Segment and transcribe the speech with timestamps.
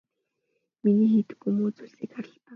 [0.83, 2.49] Миний хийдэггүй муу зүйлсийг хар л даа.